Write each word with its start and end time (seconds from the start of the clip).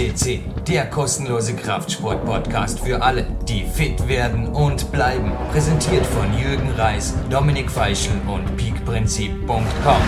CC, 0.00 0.40
der 0.66 0.86
kostenlose 0.86 1.54
Kraftsport-Podcast 1.54 2.80
für 2.80 3.02
alle, 3.02 3.26
die 3.46 3.64
fit 3.64 4.08
werden 4.08 4.46
und 4.46 4.90
bleiben. 4.92 5.30
Präsentiert 5.52 6.06
von 6.06 6.24
Jürgen 6.32 6.70
Reis, 6.78 7.14
Dominik 7.28 7.70
Feischl 7.70 8.12
und 8.26 8.56
peakprinzip.com. 8.56 10.02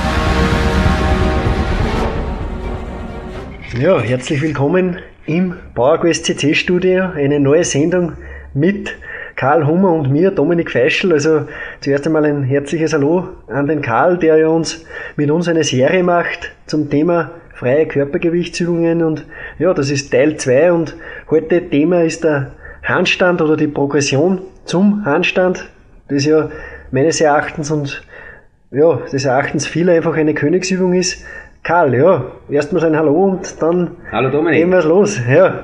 Ja, 3.79 4.01
herzlich 4.01 4.41
willkommen 4.41 4.98
im 5.27 5.57
PowerQuest 5.75 6.24
CC 6.24 6.55
Studio. 6.55 7.11
Eine 7.15 7.38
neue 7.38 7.65
Sendung 7.65 8.15
mit 8.55 8.97
Karl 9.37 9.66
Hummer 9.66 9.93
und 9.93 10.11
mir, 10.11 10.30
Dominik 10.30 10.70
Feischl. 10.70 11.12
Also 11.12 11.47
zuerst 11.83 12.06
einmal 12.06 12.24
ein 12.24 12.45
herzliches 12.45 12.95
Hallo 12.95 13.29
an 13.47 13.66
den 13.66 13.83
Karl, 13.83 14.16
der 14.16 14.51
uns 14.51 14.87
mit 15.16 15.30
uns 15.30 15.48
eine 15.48 15.65
Serie 15.65 16.02
macht 16.02 16.51
zum 16.66 16.88
Thema 16.88 17.30
freie 17.62 17.87
Körpergewichtsübungen 17.87 19.05
und 19.05 19.25
ja, 19.61 19.73
das 19.73 19.89
ist 19.89 20.11
Teil 20.11 20.37
2 20.37 20.73
und 20.73 20.97
heute 21.30 21.62
Thema 21.70 22.03
ist 22.03 22.25
der 22.25 22.51
Handstand 22.83 23.41
oder 23.41 23.57
die 23.57 23.69
Progression 23.69 24.41
zum 24.65 25.05
Handstand, 25.05 25.70
das 26.09 26.27
ja 26.27 26.51
meines 26.91 27.20
Erachtens 27.20 27.70
und 27.70 28.03
ja, 28.73 28.98
des 29.12 29.25
Erachtens 29.27 29.69
vieler 29.69 29.93
einfach 29.93 30.17
eine 30.17 30.34
Königsübung 30.34 30.93
ist. 30.95 31.25
Karl, 31.62 31.95
ja, 31.95 32.25
erstmal 32.51 32.84
ein 32.84 32.97
Hallo 32.97 33.12
und 33.12 33.62
dann 33.62 33.92
Hallo 34.11 34.29
Dominik. 34.31 34.59
gehen 34.59 34.70
wir 34.70 34.83
los. 34.83 35.20
Ja. 35.33 35.62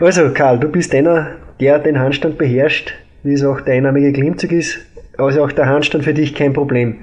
Also 0.00 0.30
Karl, 0.32 0.58
du 0.58 0.68
bist 0.68 0.94
einer, 0.94 1.32
der 1.60 1.78
den 1.80 1.98
Handstand 1.98 2.38
beherrscht, 2.38 2.94
wie 3.24 3.34
es 3.34 3.44
auch 3.44 3.60
der 3.60 3.74
einnahmige 3.74 4.10
Klimmzug 4.14 4.52
ist, 4.52 4.78
also 5.18 5.44
auch 5.44 5.52
der 5.52 5.66
Handstand 5.66 6.04
für 6.04 6.14
dich 6.14 6.34
kein 6.34 6.54
Problem. 6.54 7.00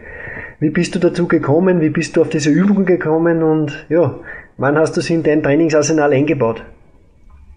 Wie 0.64 0.70
bist 0.70 0.96
du 0.96 1.00
dazu 1.00 1.28
gekommen? 1.28 1.82
Wie 1.82 1.90
bist 1.90 2.16
du 2.16 2.22
auf 2.22 2.30
diese 2.30 2.50
Übung 2.50 2.86
gekommen? 2.86 3.44
Und 3.44 3.86
ja, 3.90 4.16
wann 4.56 4.78
hast 4.78 4.96
du 4.96 5.02
sie 5.02 5.16
in 5.16 5.22
dein 5.22 5.44
Trainingsarsenal 5.44 6.14
eingebaut? 6.14 6.64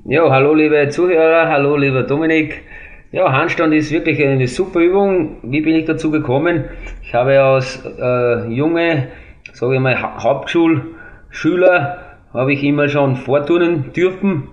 Ja, 0.05 0.29
hallo 0.29 0.55
liebe 0.55 0.89
Zuhörer, 0.89 1.49
hallo 1.49 1.77
lieber 1.77 2.03
Dominik. 2.03 2.63
Ja, 3.13 3.33
Handstand 3.33 3.75
ist 3.75 3.93
wirklich 3.93 4.21
eine 4.21 4.49
super 4.49 4.81
Übung. 4.81 5.37
Wie 5.45 5.61
bin 5.61 5.77
ich 5.77 5.85
dazu 5.85 6.11
gekommen? 6.11 6.65
Ich 7.05 7.15
habe 7.15 7.41
als 7.41 7.81
äh, 7.87 8.49
junge, 8.49 9.07
sage 9.53 9.77
ich 9.77 9.81
mal, 9.81 10.03
ha 10.03 10.25
Hauptschulschüler, 10.25 11.99
habe 12.35 12.53
ich 12.55 12.65
immer 12.65 12.89
schon 12.89 13.15
vorturnen 13.15 13.93
dürfen 13.93 14.49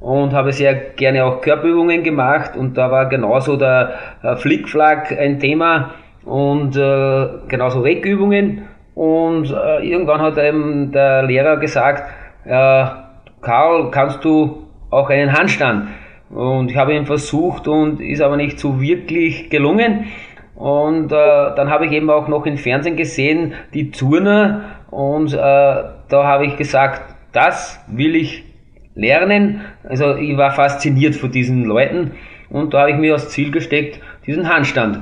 und 0.00 0.32
habe 0.32 0.52
sehr 0.52 0.74
gerne 0.74 1.24
auch 1.24 1.40
Körperübungen 1.40 2.02
gemacht 2.02 2.56
und 2.56 2.76
da 2.76 2.90
war 2.90 3.08
genauso 3.08 3.56
der 3.56 3.94
äh, 4.24 4.34
Flickflack 4.34 5.16
ein 5.16 5.38
Thema 5.38 5.94
und 6.24 6.76
äh, 6.76 7.28
genauso 7.48 7.80
Regübungen. 7.80 8.68
Und 8.94 9.50
äh, 9.50 9.86
irgendwann 9.86 10.20
hat 10.20 10.38
eben 10.38 10.92
der 10.92 11.22
Lehrer 11.22 11.56
gesagt, 11.56 12.04
äh, 12.44 12.84
Karl, 13.40 13.90
kannst 13.90 14.24
du 14.24 14.68
auch 14.90 15.08
einen 15.08 15.32
Handstand? 15.32 15.88
Und 16.30 16.70
ich 16.70 16.76
habe 16.76 16.94
ihn 16.94 17.06
versucht 17.06 17.68
und 17.68 18.00
ist 18.00 18.22
aber 18.22 18.36
nicht 18.36 18.58
so 18.58 18.80
wirklich 18.80 19.50
gelungen. 19.50 20.06
Und 20.54 21.12
äh, 21.12 21.54
dann 21.56 21.70
habe 21.70 21.86
ich 21.86 21.92
eben 21.92 22.10
auch 22.10 22.28
noch 22.28 22.46
im 22.46 22.56
Fernsehen 22.56 22.96
gesehen, 22.96 23.54
die 23.74 23.90
Turner. 23.90 24.64
Und 24.90 25.32
äh, 25.32 25.36
da 25.36 26.24
habe 26.24 26.46
ich 26.46 26.56
gesagt, 26.56 27.02
das 27.32 27.82
will 27.88 28.14
ich 28.14 28.44
lernen. 28.94 29.62
Also 29.88 30.14
ich 30.16 30.36
war 30.36 30.52
fasziniert 30.52 31.16
von 31.16 31.30
diesen 31.30 31.64
Leuten. 31.64 32.12
Und 32.50 32.74
da 32.74 32.80
habe 32.80 32.90
ich 32.90 32.98
mir 32.98 33.14
als 33.14 33.30
Ziel 33.30 33.50
gesteckt, 33.50 34.00
diesen 34.26 34.48
Handstand 34.48 35.00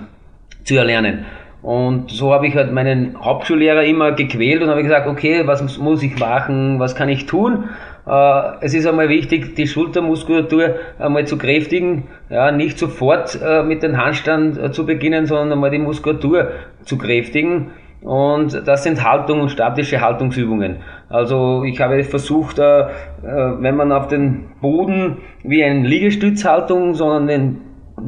zu 0.70 0.76
erlernen. 0.76 1.24
Und 1.62 2.10
so 2.10 2.32
habe 2.32 2.46
ich 2.46 2.54
halt 2.54 2.72
meinen 2.72 3.16
Hauptschullehrer 3.22 3.82
immer 3.82 4.12
gequält 4.12 4.62
und 4.62 4.70
habe 4.70 4.82
gesagt, 4.82 5.06
okay, 5.06 5.42
was 5.44 5.78
muss 5.78 6.02
ich 6.02 6.18
machen, 6.18 6.78
was 6.78 6.94
kann 6.94 7.08
ich 7.10 7.26
tun? 7.26 7.64
Äh, 8.06 8.42
es 8.60 8.72
ist 8.72 8.86
einmal 8.86 9.08
wichtig, 9.08 9.56
die 9.56 9.66
Schultermuskulatur 9.66 10.76
einmal 10.98 11.26
zu 11.26 11.36
kräftigen, 11.36 12.04
ja, 12.30 12.50
nicht 12.52 12.78
sofort 12.78 13.38
äh, 13.42 13.62
mit 13.62 13.82
dem 13.82 13.98
Handstand 13.98 14.56
äh, 14.56 14.70
zu 14.70 14.86
beginnen, 14.86 15.26
sondern 15.26 15.52
einmal 15.52 15.70
die 15.70 15.78
Muskulatur 15.78 16.52
zu 16.84 16.96
kräftigen. 16.96 17.72
Und 18.00 18.66
das 18.66 18.84
sind 18.84 19.04
Haltung 19.04 19.42
und 19.42 19.50
statische 19.50 20.00
Haltungsübungen. 20.00 20.76
Also 21.10 21.64
ich 21.64 21.78
habe 21.82 22.02
versucht, 22.04 22.56
wenn 22.56 23.76
man 23.76 23.92
auf 23.92 24.08
den 24.08 24.46
Boden 24.62 25.18
wie 25.42 25.62
eine 25.62 25.86
Liegestützhaltung, 25.86 26.94
sondern 26.94 27.26
den 27.26 27.60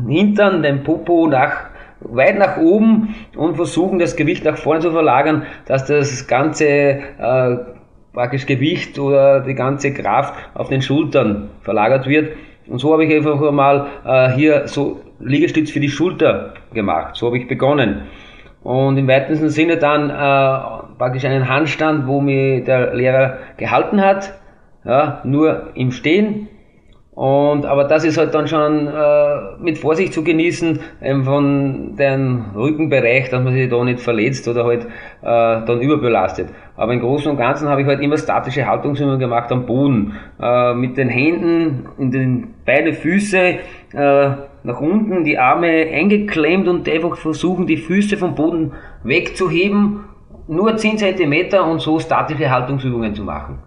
Hintern, 0.09 0.63
den 0.63 0.83
Popo 0.83 1.27
nach 1.27 1.72
weit 2.05 2.39
nach 2.39 2.59
oben 2.59 3.15
und 3.37 3.57
versuchen 3.57 3.99
das 3.99 4.17
Gewicht 4.17 4.45
nach 4.45 4.57
vorne 4.57 4.81
zu 4.81 4.91
verlagern, 4.91 5.45
dass 5.67 5.87
das 5.87 6.27
ganze 6.27 6.67
äh, 6.67 7.57
praktisch 8.13 8.47
Gewicht 8.47 8.99
oder 8.99 9.41
die 9.41 9.55
ganze 9.55 9.93
Kraft 9.93 10.35
auf 10.55 10.69
den 10.69 10.83
Schultern 10.83 11.51
verlagert 11.63 12.07
wird. 12.07 12.37
Und 12.67 12.79
so 12.79 12.93
habe 12.93 13.05
ich 13.05 13.15
einfach 13.15 13.51
mal 13.51 13.87
äh, 14.05 14.31
hier 14.33 14.69
so 14.69 15.01
Liegestütz 15.21 15.71
für 15.71 15.81
die 15.81 15.89
Schulter 15.89 16.55
gemacht. 16.73 17.17
So 17.17 17.27
habe 17.27 17.39
ich 17.39 17.49
begonnen. 17.49 18.03
Und 18.63 18.97
im 18.97 19.09
weitesten 19.09 19.49
Sinne 19.49 19.77
dann 19.77 20.09
äh, 20.11 20.95
praktisch 20.99 21.25
einen 21.25 21.49
Handstand, 21.49 22.07
wo 22.07 22.21
mir 22.21 22.63
der 22.63 22.95
Lehrer 22.95 23.39
gehalten 23.57 24.01
hat, 24.01 24.35
ja, 24.85 25.21
nur 25.25 25.71
im 25.75 25.91
Stehen 25.91 26.49
und, 27.23 27.67
aber 27.67 27.85
das 27.85 28.03
ist 28.03 28.19
halt 28.19 28.35
dann 28.35 28.49
schon 28.49 28.89
äh, 28.89 29.37
mit 29.61 29.79
Vorsicht 29.79 30.13
zu 30.13 30.25
genießen, 30.25 30.81
ähm, 31.01 31.23
von 31.23 31.95
dem 31.95 32.47
Rückenbereich, 32.57 33.31
dass 33.31 33.45
man 33.45 33.53
sich 33.53 33.71
da 33.71 33.85
nicht 33.85 34.01
verletzt 34.01 34.49
oder 34.49 34.65
halt 34.65 34.87
äh, 34.87 34.87
dann 35.23 35.81
überbelastet. 35.81 36.49
Aber 36.77 36.93
im 36.93 36.99
Großen 36.99 37.31
und 37.31 37.37
Ganzen 37.37 37.69
habe 37.69 37.83
ich 37.83 37.87
halt 37.87 38.01
immer 38.01 38.19
statische 38.19 38.67
Haltungsübungen 38.67 39.21
gemacht 39.21 39.53
am 39.53 39.67
Boden. 39.67 40.15
Äh, 40.41 40.75
mit 40.75 40.97
den 40.97 41.11
Händen 41.11 41.87
in 41.97 42.11
den 42.11 42.55
beide 42.67 42.93
Füße 42.93 43.39
äh, 43.39 43.59
nach 44.65 44.81
unten, 44.81 45.23
die 45.23 45.39
Arme 45.39 45.69
eingeklemmt 45.69 46.67
und 46.67 46.89
einfach 46.89 47.17
versuchen, 47.17 47.69
die 47.69 47.77
Füße 47.77 48.17
vom 48.17 48.35
Boden 48.35 48.73
wegzuheben. 49.05 50.07
Nur 50.49 50.77
10 50.77 50.99
cm 50.99 51.55
und 51.71 51.81
so 51.81 52.01
statische 52.01 52.51
Haltungsübungen 52.51 53.15
zu 53.15 53.23
machen. 53.23 53.61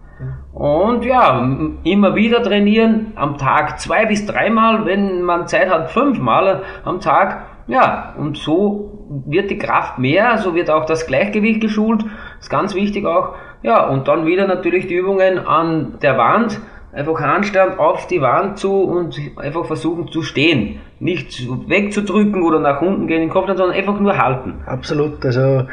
Und 0.56 1.04
ja, 1.04 1.46
immer 1.84 2.14
wieder 2.14 2.42
trainieren, 2.42 3.12
am 3.14 3.36
Tag 3.36 3.78
zwei 3.78 4.06
bis 4.06 4.24
dreimal, 4.24 4.86
wenn 4.86 5.20
man 5.20 5.46
Zeit 5.46 5.68
hat, 5.68 5.90
fünfmal 5.90 6.62
am 6.82 6.98
Tag. 6.98 7.44
Ja, 7.66 8.14
und 8.16 8.38
so 8.38 9.06
wird 9.26 9.50
die 9.50 9.58
Kraft 9.58 9.98
mehr, 9.98 10.38
so 10.38 10.54
wird 10.54 10.70
auch 10.70 10.86
das 10.86 11.06
Gleichgewicht 11.06 11.60
geschult, 11.60 12.06
ist 12.40 12.48
ganz 12.48 12.74
wichtig 12.74 13.04
auch. 13.04 13.34
Ja, 13.62 13.86
und 13.86 14.08
dann 14.08 14.24
wieder 14.24 14.46
natürlich 14.46 14.86
die 14.86 14.94
Übungen 14.94 15.38
an 15.40 15.98
der 16.00 16.16
Wand, 16.16 16.58
einfach 16.90 17.20
Handstand 17.20 17.78
auf 17.78 18.06
die 18.06 18.22
Wand 18.22 18.56
zu 18.56 18.72
und 18.72 19.20
einfach 19.36 19.66
versuchen 19.66 20.08
zu 20.10 20.22
stehen. 20.22 20.80
Nicht 21.00 21.46
wegzudrücken 21.68 22.42
oder 22.42 22.60
nach 22.60 22.80
unten 22.80 23.06
gehen 23.08 23.16
in 23.16 23.28
den 23.28 23.30
Kopf, 23.30 23.46
sondern 23.48 23.72
einfach 23.72 24.00
nur 24.00 24.16
halten. 24.16 24.54
Absolut, 24.64 25.22
also 25.22 25.66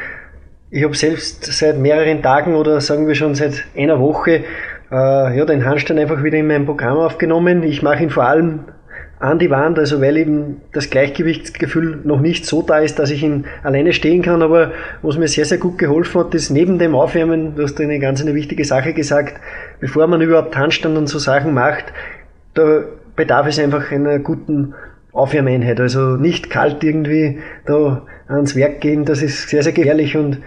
ich 0.76 0.84
habe 0.84 0.96
selbst 0.96 1.46
seit 1.46 1.78
mehreren 1.78 2.24
Tagen 2.24 2.56
oder 2.56 2.82
sagen 2.82 3.08
wir 3.08 3.14
schon 3.14 3.36
seit 3.36 3.64
einer 3.78 4.00
Woche 4.00 4.44
äh, 4.94 5.38
ja, 5.38 5.46
den 5.46 5.66
Handstand 5.66 6.00
einfach 6.00 6.24
wieder 6.24 6.38
in 6.38 6.48
mein 6.48 6.66
Programm 6.66 6.98
aufgenommen. 6.98 7.64
Ich 7.64 7.82
mache 7.82 8.04
ihn 8.04 8.12
vor 8.12 8.26
allem 8.26 8.66
an 9.20 9.40
die 9.40 9.50
Wand, 9.50 9.80
also 9.80 10.02
weil 10.02 10.18
eben 10.18 10.62
das 10.74 10.90
Gleichgewichtsgefühl 10.90 12.02
noch 12.04 12.20
nicht 12.20 12.46
so 12.46 12.62
da 12.62 12.80
ist, 12.80 13.00
dass 13.00 13.10
ich 13.10 13.24
ihn 13.24 13.46
alleine 13.64 13.94
stehen 13.94 14.22
kann, 14.22 14.42
aber 14.42 14.72
was 15.02 15.18
mir 15.18 15.30
sehr, 15.30 15.46
sehr 15.46 15.58
gut 15.58 15.78
geholfen 15.78 16.20
hat, 16.20 16.36
ist 16.36 16.50
neben 16.50 16.78
dem 16.78 16.94
Aufwärmen, 16.94 17.56
du 17.56 17.64
hast 17.64 17.80
eine 17.80 18.00
ganz 18.00 18.22
eine 18.22 18.36
wichtige 18.36 18.66
Sache 18.66 18.94
gesagt, 18.94 19.40
bevor 19.80 20.08
man 20.08 20.22
überhaupt 20.22 20.58
Handstand 20.58 20.98
und 20.98 21.08
so 21.08 21.20
Sachen 21.20 21.54
macht, 21.54 21.86
da 22.54 22.84
bedarf 23.16 23.48
es 23.48 23.60
einfach 23.60 23.92
einer 23.92 24.20
guten 24.20 24.74
Aufwärmeinheit, 25.14 25.80
also 25.80 26.18
nicht 26.18 26.50
kalt 26.50 26.84
irgendwie 26.84 27.40
da 27.66 28.06
ans 28.28 28.58
Werk 28.58 28.82
gehen, 28.82 29.06
das 29.06 29.22
ist 29.22 29.48
sehr, 29.48 29.64
sehr 29.64 29.74
gefährlich 29.74 30.18
und 30.18 30.40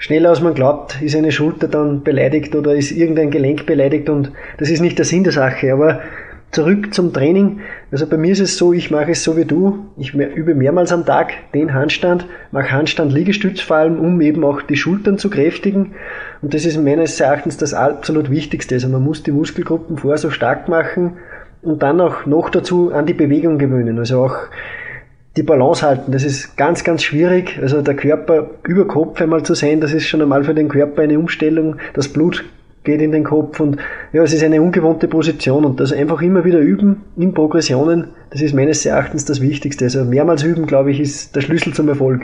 schneller 0.00 0.30
als 0.30 0.40
man 0.40 0.54
glaubt, 0.54 1.00
ist 1.00 1.14
eine 1.14 1.30
Schulter 1.30 1.68
dann 1.68 2.02
beleidigt 2.02 2.56
oder 2.56 2.74
ist 2.74 2.90
irgendein 2.90 3.30
Gelenk 3.30 3.66
beleidigt 3.66 4.08
und 4.08 4.32
das 4.58 4.70
ist 4.70 4.80
nicht 4.80 4.98
der 4.98 5.04
Sinn 5.04 5.22
der 5.22 5.32
Sache. 5.32 5.72
Aber 5.72 6.00
zurück 6.52 6.92
zum 6.92 7.12
Training. 7.12 7.60
Also 7.92 8.06
bei 8.06 8.16
mir 8.16 8.32
ist 8.32 8.40
es 8.40 8.56
so, 8.56 8.72
ich 8.72 8.90
mache 8.90 9.12
es 9.12 9.22
so 9.22 9.36
wie 9.36 9.44
du. 9.44 9.86
Ich 9.98 10.14
übe 10.14 10.54
mehrmals 10.54 10.90
am 10.90 11.04
Tag 11.04 11.32
den 11.54 11.74
Handstand, 11.74 12.26
mache 12.50 12.72
Handstand 12.72 13.12
Liegestütz 13.12 13.60
vor 13.60 13.76
allem, 13.76 14.00
um 14.00 14.20
eben 14.20 14.42
auch 14.42 14.62
die 14.62 14.76
Schultern 14.76 15.18
zu 15.18 15.30
kräftigen. 15.30 15.92
Und 16.42 16.54
das 16.54 16.64
ist 16.64 16.82
meines 16.82 17.20
Erachtens 17.20 17.58
das 17.58 17.74
absolut 17.74 18.30
Wichtigste. 18.30 18.76
Also 18.76 18.88
man 18.88 19.04
muss 19.04 19.22
die 19.22 19.32
Muskelgruppen 19.32 19.98
vorher 19.98 20.18
so 20.18 20.30
stark 20.30 20.68
machen 20.68 21.18
und 21.62 21.82
dann 21.82 22.00
auch 22.00 22.24
noch 22.24 22.48
dazu 22.48 22.90
an 22.92 23.04
die 23.04 23.14
Bewegung 23.14 23.58
gewöhnen. 23.58 23.98
Also 23.98 24.24
auch 24.24 24.36
die 25.36 25.42
Balance 25.42 25.86
halten. 25.86 26.12
Das 26.12 26.24
ist 26.24 26.56
ganz, 26.56 26.84
ganz 26.84 27.02
schwierig. 27.02 27.58
Also 27.60 27.82
der 27.82 27.94
Körper 27.94 28.50
über 28.66 28.86
Kopf 28.86 29.20
einmal 29.20 29.42
zu 29.42 29.54
sein, 29.54 29.80
das 29.80 29.92
ist 29.92 30.06
schon 30.06 30.22
einmal 30.22 30.44
für 30.44 30.54
den 30.54 30.68
Körper 30.68 31.02
eine 31.02 31.18
Umstellung. 31.18 31.76
Das 31.94 32.08
Blut 32.08 32.44
geht 32.82 33.00
in 33.00 33.12
den 33.12 33.24
Kopf 33.24 33.60
und 33.60 33.76
ja, 34.12 34.22
es 34.22 34.32
ist 34.32 34.42
eine 34.42 34.62
ungewohnte 34.62 35.06
Position 35.06 35.64
und 35.64 35.80
das 35.80 35.92
einfach 35.92 36.22
immer 36.22 36.44
wieder 36.44 36.60
üben 36.60 37.02
in 37.16 37.34
Progressionen, 37.34 38.08
das 38.30 38.40
ist 38.40 38.54
meines 38.54 38.86
Erachtens 38.86 39.24
das 39.26 39.40
Wichtigste. 39.40 39.84
Also 39.84 40.04
mehrmals 40.04 40.42
üben, 40.42 40.66
glaube 40.66 40.90
ich, 40.90 41.00
ist 41.00 41.36
der 41.36 41.42
Schlüssel 41.42 41.74
zum 41.74 41.88
Erfolg. 41.88 42.22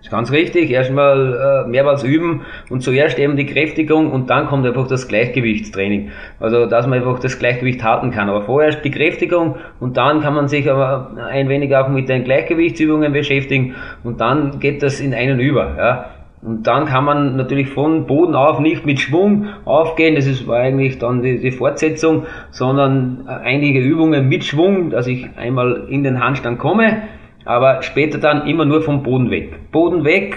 Ist 0.00 0.10
ganz 0.10 0.32
richtig. 0.32 0.70
Erstmal 0.70 1.64
äh, 1.66 1.68
mehrmals 1.68 2.02
üben 2.04 2.42
und 2.70 2.80
zuerst 2.82 3.18
eben 3.18 3.36
die 3.36 3.44
Kräftigung 3.44 4.10
und 4.10 4.30
dann 4.30 4.46
kommt 4.46 4.66
einfach 4.66 4.86
das 4.88 5.08
Gleichgewichtstraining. 5.08 6.10
Also, 6.38 6.66
dass 6.66 6.86
man 6.86 7.00
einfach 7.00 7.18
das 7.18 7.38
Gleichgewicht 7.38 7.84
halten 7.84 8.10
kann. 8.10 8.30
Aber 8.30 8.42
vorher 8.42 8.74
die 8.76 8.90
Kräftigung 8.90 9.56
und 9.78 9.96
dann 9.96 10.22
kann 10.22 10.34
man 10.34 10.48
sich 10.48 10.70
aber 10.70 11.10
ein 11.30 11.48
wenig 11.48 11.74
auch 11.76 11.88
mit 11.88 12.08
den 12.08 12.24
Gleichgewichtsübungen 12.24 13.12
beschäftigen 13.12 13.74
und 14.02 14.20
dann 14.20 14.58
geht 14.58 14.82
das 14.82 15.00
in 15.00 15.12
einen 15.12 15.38
über. 15.38 15.76
Ja. 15.76 16.10
Und 16.42 16.66
dann 16.66 16.86
kann 16.86 17.04
man 17.04 17.36
natürlich 17.36 17.68
von 17.68 18.06
Boden 18.06 18.34
auf 18.34 18.60
nicht 18.60 18.86
mit 18.86 18.98
Schwung 18.98 19.48
aufgehen, 19.66 20.14
das 20.14 20.26
ist, 20.26 20.48
eigentlich 20.48 20.98
dann 20.98 21.20
die, 21.20 21.38
die 21.38 21.50
Fortsetzung, 21.50 22.24
sondern 22.50 23.28
einige 23.28 23.80
Übungen 23.80 24.26
mit 24.26 24.44
Schwung, 24.44 24.88
dass 24.88 25.06
ich 25.06 25.28
einmal 25.36 25.84
in 25.90 26.02
den 26.02 26.24
Handstand 26.24 26.58
komme 26.58 27.02
aber 27.44 27.82
später 27.82 28.18
dann 28.18 28.46
immer 28.46 28.64
nur 28.64 28.82
vom 28.82 29.02
Boden 29.02 29.30
weg. 29.30 29.70
Boden 29.72 30.04
weg, 30.04 30.36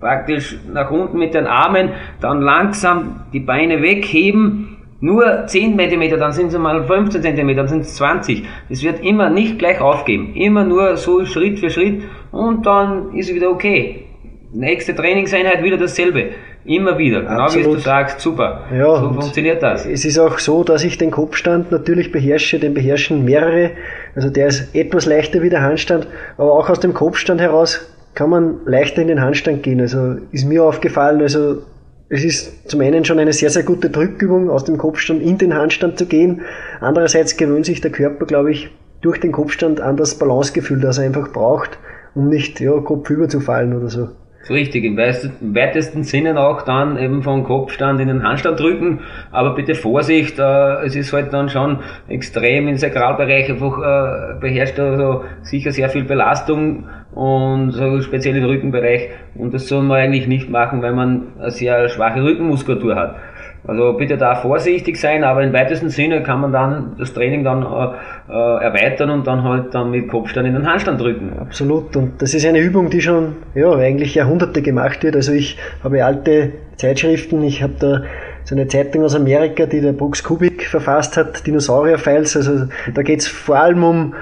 praktisch 0.00 0.58
nach 0.72 0.90
unten 0.90 1.18
mit 1.18 1.34
den 1.34 1.46
Armen, 1.46 1.90
dann 2.20 2.40
langsam 2.40 3.22
die 3.32 3.40
Beine 3.40 3.82
wegheben, 3.82 4.72
nur 5.02 5.46
10 5.48 5.76
cm, 5.76 6.18
dann 6.18 6.30
sind 6.30 6.46
es 6.46 6.58
mal 6.58 6.84
15 6.84 7.22
cm, 7.22 7.56
dann 7.56 7.66
sind 7.66 7.80
es 7.80 7.96
20. 7.96 8.44
Das 8.68 8.84
wird 8.84 9.04
immer 9.04 9.30
nicht 9.30 9.58
gleich 9.58 9.80
aufgeben. 9.80 10.34
Immer 10.36 10.62
nur 10.62 10.96
so 10.96 11.24
Schritt 11.24 11.58
für 11.58 11.70
Schritt 11.70 12.02
und 12.30 12.64
dann 12.66 13.12
ist 13.12 13.28
es 13.28 13.34
wieder 13.34 13.50
okay. 13.50 14.06
Nächste 14.52 14.94
Trainingseinheit 14.94 15.64
wieder 15.64 15.76
dasselbe. 15.76 16.30
Immer 16.64 16.96
wieder. 16.96 17.22
Genau 17.22 17.42
Absolut. 17.42 17.66
wie 17.66 17.72
du 17.72 17.78
sagst, 17.78 18.20
super. 18.20 18.66
Ja, 18.72 19.00
so 19.00 19.12
funktioniert 19.12 19.62
das. 19.62 19.84
Es 19.84 20.04
ist 20.04 20.18
auch 20.18 20.38
so, 20.38 20.62
dass 20.62 20.84
ich 20.84 20.96
den 20.96 21.10
Kopfstand 21.10 21.72
natürlich 21.72 22.12
beherrsche, 22.12 22.58
den 22.58 22.74
beherrschen 22.74 23.24
mehrere. 23.24 23.70
Also 24.14 24.30
der 24.30 24.46
ist 24.48 24.74
etwas 24.74 25.06
leichter 25.06 25.42
wie 25.42 25.50
der 25.50 25.62
Handstand, 25.62 26.06
aber 26.36 26.52
auch 26.52 26.68
aus 26.68 26.78
dem 26.78 26.94
Kopfstand 26.94 27.40
heraus 27.40 27.80
kann 28.14 28.30
man 28.30 28.60
leichter 28.64 29.02
in 29.02 29.08
den 29.08 29.20
Handstand 29.20 29.62
gehen. 29.62 29.80
Also 29.80 30.16
ist 30.30 30.44
mir 30.44 30.62
aufgefallen, 30.62 31.20
also 31.20 31.62
es 32.08 32.24
ist 32.24 32.70
zum 32.70 32.80
einen 32.82 33.04
schon 33.04 33.18
eine 33.18 33.32
sehr, 33.32 33.50
sehr 33.50 33.62
gute 33.62 33.90
Drückübung, 33.90 34.50
aus 34.50 34.64
dem 34.64 34.76
Kopfstand 34.76 35.22
in 35.22 35.38
den 35.38 35.54
Handstand 35.54 35.98
zu 35.98 36.06
gehen. 36.06 36.42
Andererseits 36.80 37.36
gewöhnt 37.36 37.64
sich 37.64 37.80
der 37.80 37.90
Körper, 37.90 38.26
glaube 38.26 38.52
ich, 38.52 38.70
durch 39.00 39.18
den 39.18 39.32
Kopfstand 39.32 39.80
an 39.80 39.96
das 39.96 40.18
Balancegefühl, 40.18 40.80
das 40.80 40.98
er 40.98 41.06
einfach 41.06 41.32
braucht, 41.32 41.78
um 42.14 42.28
nicht 42.28 42.60
ja, 42.60 42.78
kopfüber 42.80 43.28
zu 43.28 43.40
fallen 43.40 43.74
oder 43.74 43.88
so. 43.88 44.08
Richtig, 44.50 44.84
im 44.84 44.96
weitesten 44.96 46.02
Sinne 46.02 46.40
auch 46.40 46.62
dann 46.62 46.98
eben 46.98 47.22
vom 47.22 47.44
Kopfstand 47.44 48.00
in 48.00 48.08
den 48.08 48.24
Handstand 48.24 48.58
drücken, 48.58 49.00
aber 49.30 49.54
bitte 49.54 49.76
Vorsicht, 49.76 50.36
äh, 50.38 50.84
es 50.84 50.96
ist 50.96 51.12
halt 51.12 51.32
dann 51.32 51.48
schon 51.48 51.78
extrem 52.08 52.66
im 52.66 52.76
Sakralbereich 52.76 53.48
einfach 53.50 53.78
äh, 53.78 54.40
beherrscht 54.40 54.80
also 54.80 55.24
sicher 55.42 55.70
sehr 55.70 55.88
viel 55.90 56.02
Belastung 56.02 56.88
und 57.12 57.70
so 57.70 58.00
speziell 58.00 58.36
im 58.36 58.44
Rückenbereich 58.44 59.10
und 59.36 59.54
das 59.54 59.68
soll 59.68 59.84
man 59.84 59.98
eigentlich 59.98 60.26
nicht 60.26 60.50
machen, 60.50 60.82
wenn 60.82 60.96
man 60.96 61.22
eine 61.38 61.50
sehr 61.52 61.88
schwache 61.88 62.24
Rückenmuskulatur 62.24 62.96
hat. 62.96 63.16
Also 63.64 63.92
bitte 63.92 64.18
da 64.18 64.34
vorsichtig 64.34 64.98
sein, 64.98 65.22
aber 65.22 65.42
im 65.44 65.52
weitesten 65.52 65.88
Sinne 65.88 66.22
kann 66.24 66.40
man 66.40 66.52
dann 66.52 66.96
das 66.98 67.14
Training 67.14 67.44
dann 67.44 67.62
äh, 67.62 68.32
äh, 68.32 68.64
erweitern 68.64 69.10
und 69.10 69.26
dann 69.26 69.44
halt 69.44 69.72
dann 69.72 69.92
mit 69.92 70.08
Kopfstand 70.08 70.48
in 70.48 70.54
den 70.54 70.66
Handstand 70.66 71.00
drücken. 71.00 71.32
Absolut. 71.38 71.94
Und 71.96 72.20
das 72.20 72.34
ist 72.34 72.44
eine 72.44 72.58
Übung, 72.58 72.90
die 72.90 73.00
schon 73.00 73.36
ja 73.54 73.70
eigentlich 73.72 74.16
Jahrhunderte 74.16 74.62
gemacht 74.62 75.04
wird. 75.04 75.14
Also 75.14 75.32
ich 75.32 75.58
habe 75.84 76.04
alte 76.04 76.52
Zeitschriften, 76.76 77.42
ich 77.44 77.62
habe 77.62 77.74
da 77.78 78.02
so 78.44 78.56
eine 78.56 78.66
Zeitung 78.66 79.04
aus 79.04 79.14
Amerika, 79.14 79.66
die 79.66 79.80
der 79.80 79.92
Brooks 79.92 80.24
Kubik 80.24 80.66
verfasst 80.66 81.16
hat, 81.16 81.46
Dinosaurier-Files. 81.46 82.36
Also 82.36 82.66
da 82.92 83.02
geht 83.02 83.20
es 83.20 83.28
vor 83.28 83.56
allem 83.60 83.84
um 83.84 84.14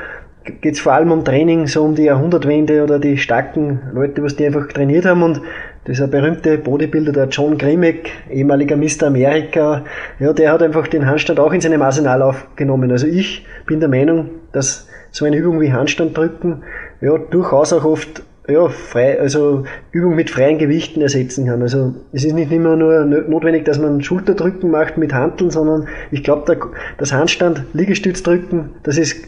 geht 0.62 0.74
es 0.74 0.80
vor 0.80 0.92
allem 0.92 1.12
um 1.12 1.24
Training, 1.24 1.66
so 1.66 1.84
um 1.84 1.94
die 1.94 2.04
Jahrhundertwende 2.04 2.82
oder 2.82 2.98
die 2.98 3.18
starken 3.18 3.80
Leute, 3.92 4.22
was 4.22 4.36
die 4.36 4.46
einfach 4.46 4.66
trainiert 4.68 5.04
haben 5.04 5.22
und 5.22 5.40
dieser 5.86 6.06
berühmte 6.06 6.58
Bodybuilder, 6.58 7.12
der 7.12 7.28
John 7.28 7.56
Grimek, 7.56 8.10
ehemaliger 8.30 8.76
Mr. 8.76 9.06
America, 9.06 9.84
ja, 10.18 10.32
der 10.32 10.52
hat 10.52 10.62
einfach 10.62 10.86
den 10.88 11.06
Handstand 11.06 11.40
auch 11.40 11.52
in 11.52 11.60
seinem 11.60 11.82
Arsenal 11.82 12.22
aufgenommen. 12.22 12.90
Also 12.90 13.06
ich 13.06 13.46
bin 13.66 13.80
der 13.80 13.88
Meinung, 13.88 14.30
dass 14.52 14.88
so 15.10 15.24
eine 15.24 15.36
Übung 15.36 15.60
wie 15.60 15.72
Handstand 15.72 16.16
drücken, 16.16 16.62
ja, 17.00 17.16
durchaus 17.16 17.72
auch 17.72 17.84
oft 17.84 18.22
ja, 18.48 18.68
frei, 18.68 19.18
also 19.20 19.64
Übung 19.92 20.16
mit 20.16 20.30
freien 20.30 20.58
Gewichten 20.58 21.00
ersetzen 21.00 21.46
kann. 21.46 21.62
Also 21.62 21.94
es 22.12 22.24
ist 22.24 22.34
nicht 22.34 22.52
immer 22.52 22.76
nur 22.76 23.04
notwendig, 23.04 23.64
dass 23.64 23.78
man 23.78 24.02
Schulterdrücken 24.02 24.70
macht 24.70 24.98
mit 24.98 25.14
Handeln, 25.14 25.50
sondern 25.50 25.88
ich 26.10 26.22
glaube, 26.22 26.58
das 26.98 27.12
Handstand, 27.12 27.64
Liegestützdrücken, 27.72 28.70
das 28.82 28.98
ist 28.98 29.26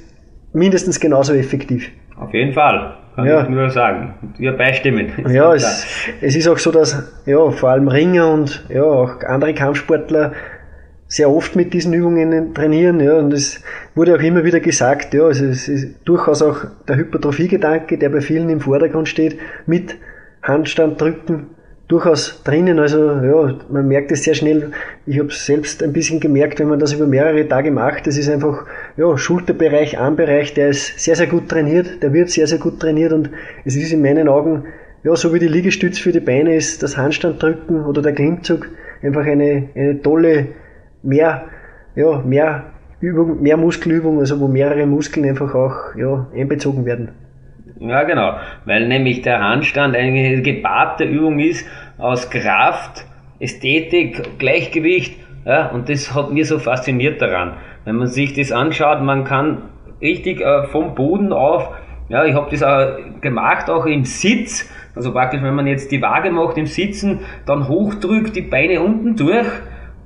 mindestens 0.52 1.00
genauso 1.00 1.34
effektiv. 1.34 1.90
Auf 2.16 2.32
jeden 2.34 2.52
Fall. 2.52 3.01
Kann 3.14 3.26
ja. 3.26 3.42
ich 3.42 3.48
nur 3.48 3.70
sagen. 3.70 4.14
Wir 4.38 4.52
beistimmen. 4.52 5.12
Ja, 5.28 5.52
es, 5.54 5.86
es, 6.20 6.34
ist 6.34 6.48
auch 6.48 6.58
so, 6.58 6.70
dass 6.70 7.12
ja, 7.26 7.50
vor 7.50 7.70
allem 7.70 7.88
Ringer 7.88 8.30
und 8.30 8.64
ja, 8.68 8.82
auch 8.82 9.22
andere 9.24 9.54
Kampfsportler 9.54 10.32
sehr 11.08 11.28
oft 11.28 11.56
mit 11.56 11.74
diesen 11.74 11.92
Übungen 11.92 12.54
trainieren. 12.54 13.00
Ja, 13.00 13.16
und 13.16 13.32
es 13.34 13.62
wurde 13.94 14.14
auch 14.14 14.20
immer 14.20 14.44
wieder 14.44 14.60
gesagt, 14.60 15.12
ja, 15.12 15.24
also 15.24 15.44
es 15.44 15.68
ist 15.68 15.96
durchaus 16.06 16.40
auch 16.40 16.64
der 16.88 16.96
Hypertrophie-Gedanke, 16.96 17.98
der 17.98 18.08
bei 18.08 18.22
vielen 18.22 18.48
im 18.48 18.60
Vordergrund 18.60 19.08
steht, 19.08 19.38
mit 19.66 19.96
Handstand 20.42 21.00
drücken 21.00 21.48
durchaus 21.92 22.42
drinnen. 22.42 22.78
Also 22.78 22.98
ja, 22.98 23.54
man 23.68 23.86
merkt 23.86 24.10
es 24.12 24.24
sehr 24.24 24.34
schnell. 24.34 24.72
Ich 25.06 25.18
habe 25.18 25.28
es 25.28 25.44
selbst 25.44 25.82
ein 25.82 25.92
bisschen 25.92 26.20
gemerkt, 26.20 26.58
wenn 26.58 26.68
man 26.68 26.78
das 26.78 26.94
über 26.94 27.06
mehrere 27.06 27.46
Tage 27.46 27.70
macht. 27.70 28.06
Das 28.06 28.16
ist 28.16 28.30
einfach 28.30 28.64
ja, 28.96 29.16
Schulterbereich, 29.16 29.98
Armbereich, 29.98 30.54
der 30.54 30.68
ist 30.68 30.98
sehr, 30.98 31.16
sehr 31.16 31.26
gut 31.26 31.48
trainiert, 31.48 32.02
der 32.02 32.12
wird 32.12 32.30
sehr, 32.30 32.46
sehr 32.46 32.58
gut 32.58 32.80
trainiert 32.80 33.12
und 33.12 33.30
es 33.64 33.76
ist 33.76 33.92
in 33.92 34.00
meinen 34.00 34.28
Augen, 34.28 34.64
ja, 35.04 35.14
so 35.16 35.34
wie 35.34 35.38
die 35.38 35.48
Liegestütz 35.48 35.98
für 35.98 36.12
die 36.12 36.20
Beine 36.20 36.54
ist, 36.54 36.82
das 36.82 36.96
Handstanddrücken 36.96 37.84
oder 37.84 38.00
der 38.02 38.14
Klimmzug 38.14 38.68
einfach 39.02 39.26
eine, 39.26 39.68
eine 39.74 40.00
tolle, 40.00 40.48
mehr, 41.02 41.44
ja, 41.94 42.22
mehr 42.24 42.72
Übung, 43.00 43.42
mehr 43.42 43.56
Muskelübung, 43.56 44.20
also 44.20 44.40
wo 44.40 44.48
mehrere 44.48 44.86
Muskeln 44.86 45.28
einfach 45.28 45.54
auch 45.54 45.96
ja, 45.96 46.28
einbezogen 46.34 46.86
werden. 46.86 47.10
Ja, 47.80 48.04
genau. 48.04 48.36
Weil 48.64 48.86
nämlich 48.86 49.22
der 49.22 49.40
Handstand 49.40 49.96
eine 49.96 50.40
gebarte 50.42 51.04
Übung 51.04 51.40
ist 51.40 51.66
aus 52.02 52.30
Kraft, 52.30 53.04
Ästhetik, 53.38 54.38
Gleichgewicht. 54.38 55.16
Ja, 55.44 55.68
und 55.68 55.88
das 55.88 56.14
hat 56.14 56.30
mir 56.30 56.44
so 56.44 56.58
fasziniert 56.58 57.20
daran. 57.22 57.54
Wenn 57.84 57.96
man 57.96 58.08
sich 58.08 58.34
das 58.34 58.52
anschaut, 58.52 59.02
man 59.02 59.24
kann 59.24 59.62
richtig 60.00 60.40
äh, 60.40 60.64
vom 60.64 60.94
Boden 60.94 61.32
auf, 61.32 61.70
ja, 62.08 62.24
ich 62.24 62.34
habe 62.34 62.50
das 62.50 62.62
auch 62.62 63.20
gemacht, 63.20 63.70
auch 63.70 63.86
im 63.86 64.04
Sitz. 64.04 64.70
Also 64.94 65.12
praktisch, 65.12 65.42
wenn 65.42 65.54
man 65.54 65.66
jetzt 65.66 65.90
die 65.90 66.02
Waage 66.02 66.30
macht 66.30 66.58
im 66.58 66.66
Sitzen, 66.66 67.20
dann 67.46 67.68
hochdrückt, 67.68 68.36
die 68.36 68.42
Beine 68.42 68.82
unten 68.82 69.16
durch 69.16 69.46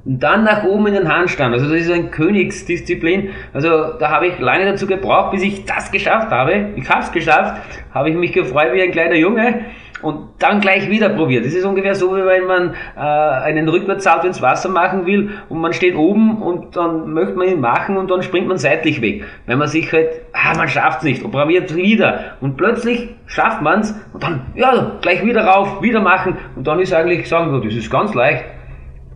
und 0.05 0.23
dann 0.23 0.45
nach 0.45 0.65
oben 0.65 0.87
in 0.87 0.95
den 0.95 1.09
Handstand. 1.09 1.53
Also 1.53 1.69
das 1.69 1.81
ist 1.81 1.91
ein 1.91 2.13
Königsdisziplin. 2.13 3.31
Also 3.53 3.95
da 3.99 4.11
habe 4.11 4.29
ich 4.29 4.39
lange 4.39 4.65
dazu 4.67 4.87
gebraucht, 4.87 5.33
bis 5.33 5.43
ich 5.43 5.65
das 5.65 5.91
geschafft 5.91 6.31
habe. 6.31 6.69
Ich 6.77 6.89
habe 6.89 7.01
es 7.01 7.11
geschafft, 7.11 7.61
habe 7.93 8.11
ich 8.11 8.17
mich 8.17 8.33
gefreut 8.33 8.73
wie 8.73 8.83
ein 8.83 8.93
kleiner 8.93 9.17
Junge 9.17 9.65
und 10.03 10.29
dann 10.39 10.61
gleich 10.61 10.91
wieder 10.91 11.09
probiert. 11.09 11.45
Das 11.45 11.55
ist 11.55 11.65
ungefähr 11.65 11.95
so, 11.95 12.15
wie 12.17 12.25
wenn 12.25 12.47
man 12.47 12.75
äh, 12.97 13.01
einen 13.01 13.69
Rückwärtssalto 13.69 14.27
ins 14.27 14.43
Wasser 14.43 14.69
machen 14.69 15.07
will 15.07 15.31
und 15.49 15.61
man 15.61 15.73
steht 15.73 15.97
oben 15.97 16.43
und 16.43 16.77
dann 16.77 17.13
möchte 17.13 17.35
man 17.35 17.49
ihn 17.49 17.61
machen 17.61 17.97
und 17.97 18.11
dann 18.11 18.23
springt 18.23 18.49
man 18.49 18.59
seitlich 18.59 19.01
weg. 19.01 19.25
Wenn 19.47 19.59
man 19.59 19.69
sich 19.69 19.91
halt, 19.93 20.09
ah, 20.33 20.57
man 20.57 20.69
schafft 20.69 20.99
es 20.99 21.05
nicht 21.05 21.25
und 21.25 21.31
probiert 21.31 21.75
wieder 21.75 22.37
und 22.41 22.57
plötzlich 22.57 23.09
schafft 23.27 23.63
man 23.63 23.81
es 23.81 23.93
und 24.13 24.23
dann, 24.23 24.43
ja, 24.55 24.99
gleich 25.01 25.25
wieder 25.25 25.45
rauf, 25.45 25.83
wieder 25.83 26.01
machen 26.01 26.37
und 26.57 26.67
dann 26.67 26.79
ist 26.81 26.93
eigentlich, 26.93 27.29
sagen 27.29 27.53
wir, 27.53 27.61
das 27.61 27.75
ist 27.75 27.91
ganz 27.91 28.15
leicht 28.15 28.45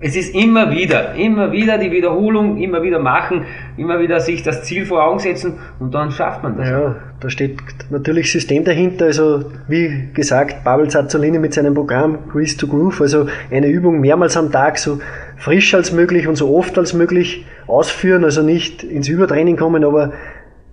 es 0.02 0.16
ist 0.16 0.34
immer 0.34 0.70
wieder, 0.70 1.14
immer 1.14 1.52
wieder 1.52 1.76
die 1.76 1.90
Wiederholung, 1.90 2.56
immer 2.56 2.82
wieder 2.82 2.98
machen, 2.98 3.44
immer 3.76 4.00
wieder 4.00 4.18
sich 4.18 4.42
das 4.42 4.62
Ziel 4.62 4.86
vor 4.86 5.04
Augen 5.04 5.18
setzen 5.18 5.58
und 5.78 5.92
dann 5.92 6.10
schafft 6.10 6.42
man 6.42 6.56
das. 6.56 6.70
Ja, 6.70 6.96
da 7.20 7.28
steht 7.28 7.58
natürlich 7.90 8.32
System 8.32 8.64
dahinter. 8.64 9.04
Also 9.04 9.44
wie 9.68 10.08
gesagt, 10.14 10.64
Pavel 10.64 10.88
Zazzolini 10.88 11.38
mit 11.38 11.52
seinem 11.52 11.74
Programm 11.74 12.18
Grease 12.32 12.56
to 12.56 12.66
Groove, 12.66 13.02
also 13.02 13.26
eine 13.50 13.68
Übung 13.68 14.00
mehrmals 14.00 14.38
am 14.38 14.50
Tag 14.50 14.78
so 14.78 15.00
frisch 15.36 15.74
als 15.74 15.92
möglich 15.92 16.26
und 16.26 16.36
so 16.36 16.56
oft 16.56 16.78
als 16.78 16.94
möglich 16.94 17.44
ausführen, 17.66 18.24
also 18.24 18.42
nicht 18.42 18.82
ins 18.82 19.06
Übertraining 19.06 19.58
kommen, 19.58 19.84
aber 19.84 20.12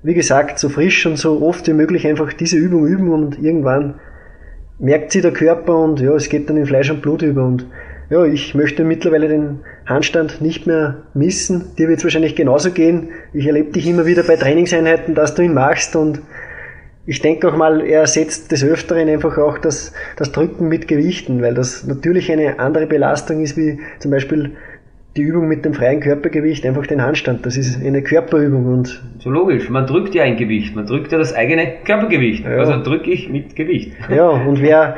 wie 0.03 0.13
gesagt, 0.13 0.57
so 0.57 0.69
frisch 0.69 1.05
und 1.05 1.17
so 1.17 1.41
oft 1.41 1.67
wie 1.67 1.73
möglich 1.73 2.07
einfach 2.07 2.31
diese 2.31 2.55
Übung 2.55 2.87
üben 2.87 3.09
und 3.09 3.37
irgendwann 3.43 3.95
merkt 4.79 5.11
sie 5.11 5.21
der 5.21 5.33
Körper 5.33 5.77
und 5.77 5.99
ja, 5.99 6.13
es 6.13 6.29
geht 6.29 6.49
dann 6.49 6.55
in 6.55 6.65
Fleisch 6.65 6.89
und 6.89 7.01
Blut 7.01 7.23
über 7.23 7.43
und 7.43 7.65
ja, 8.09 8.23
ich 8.23 8.55
möchte 8.55 8.83
mittlerweile 8.83 9.27
den 9.27 9.59
Handstand 9.85 10.41
nicht 10.41 10.65
mehr 10.65 11.03
missen. 11.13 11.75
Dir 11.77 11.89
wird 11.89 11.99
es 11.99 12.03
wahrscheinlich 12.03 12.35
genauso 12.35 12.71
gehen. 12.71 13.09
Ich 13.33 13.45
erlebe 13.45 13.71
dich 13.71 13.87
immer 13.87 14.05
wieder 14.05 14.23
bei 14.23 14.37
Trainingseinheiten, 14.37 15.13
dass 15.13 15.35
du 15.35 15.41
ihn 15.41 15.53
machst 15.53 15.95
und 15.95 16.21
ich 17.05 17.21
denke 17.21 17.47
auch 17.47 17.55
mal, 17.55 17.81
er 17.81 18.01
ersetzt 18.01 18.51
des 18.51 18.65
Öfteren 18.65 19.07
einfach 19.07 19.37
auch 19.37 19.57
das, 19.57 19.93
das 20.17 20.33
Drücken 20.33 20.67
mit 20.67 20.89
Gewichten, 20.89 21.41
weil 21.41 21.53
das 21.53 21.87
natürlich 21.87 22.29
eine 22.29 22.59
andere 22.59 22.85
Belastung 22.85 23.41
ist 23.41 23.55
wie 23.55 23.79
zum 23.99 24.11
Beispiel 24.11 24.51
die 25.15 25.21
Übung 25.21 25.47
mit 25.47 25.65
dem 25.65 25.73
freien 25.73 25.99
Körpergewicht, 25.99 26.65
einfach 26.65 26.85
den 26.85 27.01
Handstand. 27.01 27.45
Das 27.45 27.57
ist 27.57 27.81
eine 27.81 28.03
Körperübung 28.03 28.65
und. 28.67 29.01
So 29.19 29.29
logisch, 29.29 29.69
man 29.69 29.87
drückt 29.87 30.15
ja 30.15 30.23
ein 30.23 30.37
Gewicht, 30.37 30.75
man 30.75 30.85
drückt 30.85 31.11
ja 31.11 31.17
das 31.17 31.33
eigene 31.33 31.75
Körpergewicht. 31.83 32.45
Ja. 32.45 32.57
Also 32.57 32.83
drücke 32.83 33.09
ich 33.09 33.29
mit 33.29 33.55
Gewicht. 33.55 33.93
Ja, 34.13 34.27
und 34.29 34.61
wer 34.61 34.97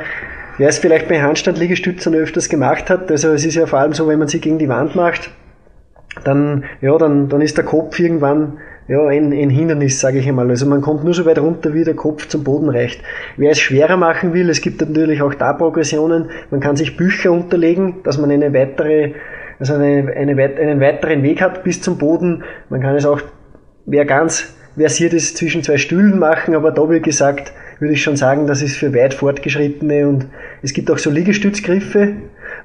wer 0.60 0.68
es 0.68 0.78
vielleicht 0.78 1.08
bei 1.08 1.22
Handstand-Liegestützen 1.22 2.14
öfters 2.14 2.50
gemacht 2.50 2.90
hat, 2.90 3.10
also 3.10 3.32
es 3.32 3.46
ist 3.46 3.54
ja 3.54 3.64
vor 3.64 3.78
allem 3.78 3.94
so, 3.94 4.06
wenn 4.08 4.18
man 4.18 4.28
sie 4.28 4.42
gegen 4.42 4.58
die 4.58 4.68
Wand 4.68 4.94
macht, 4.94 5.30
dann, 6.22 6.64
ja, 6.82 6.98
dann, 6.98 7.30
dann 7.30 7.40
ist 7.40 7.56
der 7.56 7.64
Kopf 7.64 7.98
irgendwann 7.98 8.58
ja, 8.86 9.06
ein, 9.06 9.32
ein 9.32 9.48
Hindernis, 9.48 10.00
sage 10.00 10.18
ich 10.18 10.28
einmal. 10.28 10.50
Also 10.50 10.66
man 10.66 10.82
kommt 10.82 11.02
nur 11.02 11.14
so 11.14 11.24
weit 11.24 11.38
runter, 11.38 11.72
wie 11.72 11.82
der 11.82 11.94
Kopf 11.94 12.28
zum 12.28 12.44
Boden 12.44 12.68
reicht. 12.68 13.00
Wer 13.38 13.52
es 13.52 13.58
schwerer 13.58 13.96
machen 13.96 14.34
will, 14.34 14.50
es 14.50 14.60
gibt 14.60 14.82
natürlich 14.82 15.22
auch 15.22 15.32
da 15.32 15.54
Progressionen. 15.54 16.28
Man 16.50 16.60
kann 16.60 16.76
sich 16.76 16.94
Bücher 16.94 17.32
unterlegen, 17.32 18.02
dass 18.04 18.18
man 18.18 18.30
eine 18.30 18.52
weitere, 18.52 19.14
also 19.58 19.72
eine, 19.72 20.12
eine, 20.14 20.32
einen 20.32 20.80
weiteren 20.80 21.22
Weg 21.22 21.40
hat 21.40 21.64
bis 21.64 21.80
zum 21.80 21.96
Boden. 21.96 22.44
Man 22.68 22.82
kann 22.82 22.96
es 22.96 23.06
auch, 23.06 23.22
wer 23.86 24.04
ganz 24.04 24.54
versiert 24.76 25.14
ist, 25.14 25.38
zwischen 25.38 25.62
zwei 25.62 25.78
Stühlen 25.78 26.18
machen, 26.18 26.54
aber 26.54 26.70
da 26.70 26.90
wie 26.90 27.00
gesagt, 27.00 27.54
würde 27.80 27.94
ich 27.94 28.02
schon 28.02 28.16
sagen, 28.16 28.46
das 28.46 28.62
ist 28.62 28.76
für 28.76 28.94
weit 28.94 29.14
fortgeschrittene 29.14 30.06
und 30.06 30.26
es 30.62 30.72
gibt 30.72 30.90
auch 30.90 30.98
so 30.98 31.10
Liegestützgriffe, 31.10 32.14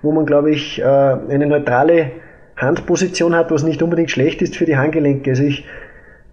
wo 0.02 0.12
man, 0.12 0.26
glaube 0.26 0.52
ich, 0.52 0.80
äh, 0.80 0.84
eine 0.84 1.48
neutrale 1.48 2.12
Handposition 2.58 3.36
hat, 3.36 3.52
was 3.52 3.64
nicht 3.64 3.82
unbedingt 3.82 4.12
schlecht 4.12 4.42
ist 4.42 4.56
für 4.56 4.66
die 4.66 4.78
Handgelenke. 4.78 5.32
Also 5.32 5.44
ich 5.44 5.66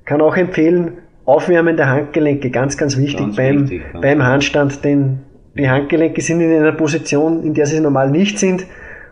kann 0.05 0.21
auch 0.21 0.37
empfehlen, 0.37 0.99
Aufwärmen 1.25 1.77
der 1.77 1.89
Handgelenke, 1.89 2.51
ganz, 2.51 2.77
ganz 2.77 2.97
wichtig 2.97 3.27
ganz 3.27 3.37
beim, 3.37 3.63
wichtig, 3.63 3.83
ja. 3.95 4.01
beim 4.01 4.23
Handstand, 4.25 4.85
denn 4.85 5.21
die 5.57 5.69
Handgelenke 5.69 6.21
sind 6.21 6.41
in 6.41 6.53
einer 6.53 6.73
Position, 6.73 7.45
in 7.45 7.55
der 7.55 7.67
sie 7.67 7.81
normal 7.81 8.11
nicht 8.11 8.39
sind. 8.39 8.67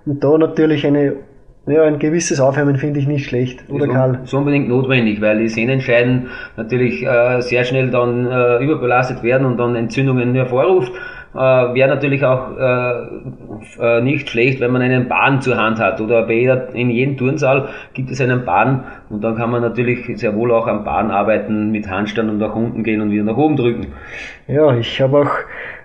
Und 0.06 0.24
da 0.24 0.36
natürlich 0.38 0.86
eine, 0.86 1.16
ja, 1.66 1.84
ein 1.84 1.98
gewisses 1.98 2.40
Aufwärmen 2.40 2.76
finde 2.76 2.98
ich 2.98 3.06
nicht 3.06 3.28
schlecht, 3.28 3.62
oder 3.68 3.84
ist 3.84 3.92
Karl? 3.92 4.20
Ist 4.24 4.34
unbedingt 4.34 4.68
notwendig, 4.68 5.20
weil 5.20 5.38
die 5.38 5.48
Sehnenscheiden 5.48 6.28
natürlich 6.56 7.04
äh, 7.04 7.40
sehr 7.42 7.64
schnell 7.64 7.90
dann 7.90 8.26
äh, 8.26 8.64
überbelastet 8.64 9.22
werden 9.22 9.46
und 9.46 9.58
dann 9.58 9.76
Entzündungen 9.76 10.34
hervorruft. 10.34 10.92
Äh, 11.32 11.38
Wäre 11.38 11.88
natürlich 11.88 12.24
auch 12.24 12.56
äh, 12.58 12.92
äh, 13.80 14.00
nicht 14.00 14.28
schlecht, 14.28 14.60
wenn 14.60 14.72
man 14.72 14.82
einen 14.82 15.08
Bahn 15.08 15.40
zur 15.40 15.56
Hand 15.56 15.78
hat. 15.78 16.00
Oder 16.00 16.24
bei 16.26 16.32
jeder, 16.32 16.74
in 16.74 16.90
jedem 16.90 17.16
Turnsaal 17.16 17.68
gibt 17.94 18.10
es 18.10 18.20
einen 18.20 18.44
Bahn 18.44 18.84
und 19.10 19.22
dann 19.22 19.36
kann 19.36 19.50
man 19.50 19.62
natürlich 19.62 20.18
sehr 20.18 20.34
wohl 20.34 20.50
auch 20.52 20.66
am 20.66 20.84
Bahn 20.84 21.10
arbeiten, 21.10 21.70
mit 21.70 21.88
Handstand 21.88 22.30
und 22.30 22.38
nach 22.38 22.54
unten 22.56 22.82
gehen 22.82 23.00
und 23.00 23.12
wieder 23.12 23.24
nach 23.24 23.36
oben 23.36 23.56
drücken. 23.56 23.92
Ja, 24.48 24.76
ich 24.76 25.00
habe 25.00 25.18
auch 25.18 25.30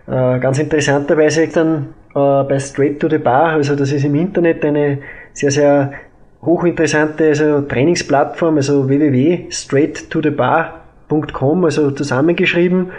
äh, 0.07 0.39
ganz 0.39 0.57
interessanterweise 0.57 1.47
dann 1.47 1.93
äh, 2.15 2.43
bei 2.43 2.57
Straight 2.59 2.99
to 2.99 3.07
the 3.07 3.19
Bar, 3.19 3.51
also 3.51 3.75
das 3.75 3.91
ist 3.91 4.03
im 4.03 4.15
Internet 4.15 4.65
eine 4.65 4.99
sehr, 5.33 5.51
sehr 5.51 5.91
hochinteressante 6.41 7.27
also 7.27 7.61
Trainingsplattform, 7.61 8.57
also 8.57 8.89
www.straighttothebar.com, 11.09 11.65
also 11.65 11.91
zusammengeschrieben. 11.91 12.91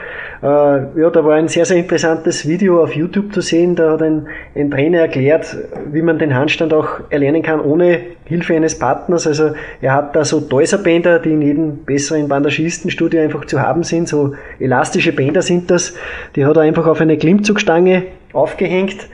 Äh, 0.43 0.47
ja, 0.47 1.11
da 1.11 1.25
war 1.25 1.35
ein 1.35 1.49
sehr, 1.49 1.65
sehr 1.65 1.79
interessantes 1.79 2.47
Video 2.47 2.83
auf 2.83 2.95
YouTube 2.95 3.33
zu 3.33 3.41
sehen. 3.41 3.75
Da 3.75 3.93
hat 3.93 4.03
ein, 4.03 4.29
ein 4.55 4.71
Trainer 4.71 5.01
erklärt, 5.01 5.57
wie 5.91 6.03
man 6.03 6.19
den 6.19 6.35
Handstand 6.35 6.73
auch 6.73 7.01
erlernen 7.11 7.43
kann, 7.43 7.61
ohne 7.61 8.01
Hilfe 8.25 8.55
eines 8.55 8.79
Partners. 8.79 9.27
Also 9.27 9.53
er 9.81 9.95
hat 9.95 10.17
da 10.17 10.25
so 10.25 10.41
Deuserbänder, 10.41 11.19
die 11.19 11.33
in 11.33 11.43
jedem 11.43 11.85
besseren 11.85 12.29
Bandagistenstudio 12.29 13.21
einfach 13.21 13.45
zu 13.47 13.61
haben 13.61 13.83
sind. 13.83 14.09
So 14.09 14.35
elastische 14.59 15.13
Bänder 15.13 15.43
sind 15.43 15.71
das. 15.71 15.95
Die 16.35 16.45
hat 16.45 16.57
er 16.57 16.63
einfach 16.63 16.87
auf 16.87 17.01
eine 17.01 17.17
Klimmzugstange 17.17 18.05
aufgehängt. 18.33 19.09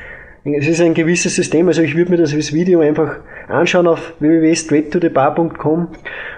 Es 0.45 0.67
ist 0.67 0.81
ein 0.81 0.95
gewisses 0.95 1.37
System, 1.37 1.69
also 1.69 1.83
ich 1.83 1.97
würde 1.97 2.11
mir 2.11 2.17
das 2.17 2.33
Video 2.53 2.81
einfach 2.81 3.19
anschauen 3.47 3.87
auf 3.87 4.15
www.straighttothebar.com 4.19 5.87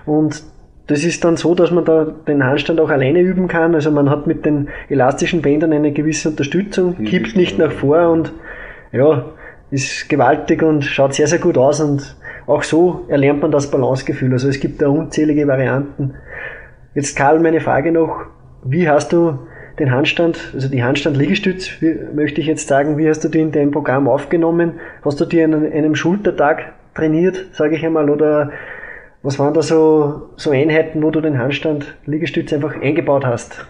und 0.04 0.42
das 0.86 1.04
ist 1.04 1.24
dann 1.24 1.36
so, 1.36 1.54
dass 1.54 1.70
man 1.70 1.84
da 1.84 2.04
den 2.04 2.44
Handstand 2.44 2.78
auch 2.80 2.90
alleine 2.90 3.20
üben 3.20 3.48
kann. 3.48 3.74
Also 3.74 3.90
man 3.90 4.10
hat 4.10 4.26
mit 4.26 4.44
den 4.44 4.68
elastischen 4.90 5.40
Bändern 5.40 5.72
eine 5.72 5.92
gewisse 5.92 6.30
Unterstützung, 6.30 7.04
kippt 7.04 7.36
nicht 7.36 7.58
nach 7.58 7.72
vor 7.72 8.10
und 8.10 8.32
ja, 8.92 9.24
ist 9.70 10.08
gewaltig 10.08 10.62
und 10.62 10.84
schaut 10.84 11.14
sehr, 11.14 11.26
sehr 11.26 11.38
gut 11.38 11.56
aus 11.56 11.80
und 11.80 12.16
auch 12.46 12.62
so 12.62 13.06
erlernt 13.08 13.40
man 13.40 13.50
das 13.50 13.70
Balancegefühl. 13.70 14.32
Also 14.32 14.48
es 14.48 14.60
gibt 14.60 14.82
da 14.82 14.88
unzählige 14.88 15.48
Varianten. 15.48 16.14
Jetzt 16.94 17.16
Karl, 17.16 17.40
meine 17.40 17.60
Frage 17.60 17.90
noch, 17.90 18.26
wie 18.62 18.88
hast 18.88 19.12
du 19.12 19.38
den 19.78 19.90
Handstand, 19.90 20.52
also 20.54 20.68
die 20.68 20.84
Handstand-Liegestütz, 20.84 21.70
möchte 22.14 22.40
ich 22.40 22.46
jetzt 22.46 22.68
sagen, 22.68 22.96
wie 22.98 23.08
hast 23.08 23.24
du 23.24 23.28
die 23.28 23.40
in 23.40 23.50
deinem 23.50 23.72
Programm 23.72 24.06
aufgenommen? 24.06 24.74
Hast 25.04 25.20
du 25.20 25.24
die 25.24 25.42
an 25.42 25.54
einem 25.54 25.94
Schultertag 25.96 26.74
trainiert, 26.94 27.46
sage 27.52 27.74
ich 27.74 27.84
einmal, 27.84 28.10
oder 28.10 28.52
was 29.24 29.38
waren 29.38 29.54
da 29.54 29.62
so, 29.62 30.28
so 30.36 30.50
Einheiten, 30.50 31.02
wo 31.02 31.10
du 31.10 31.20
den 31.22 31.38
Handstand 31.38 31.96
Liegestütz 32.04 32.52
einfach 32.52 32.80
eingebaut 32.80 33.24
hast? 33.24 33.66